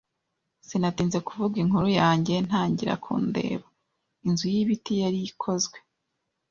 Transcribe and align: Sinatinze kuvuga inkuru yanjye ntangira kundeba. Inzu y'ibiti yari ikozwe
Sinatinze 0.67 1.17
kuvuga 1.27 1.55
inkuru 1.63 1.87
yanjye 2.01 2.35
ntangira 2.47 2.93
kundeba. 3.03 3.65
Inzu 4.27 4.45
y'ibiti 4.53 4.93
yari 5.01 5.19
ikozwe 5.31 5.77